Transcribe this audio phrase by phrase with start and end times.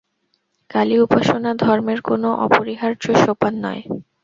[0.69, 3.81] কালী-উপাসনা ধর্মের কোন অপরিহার্য সোপান নয়।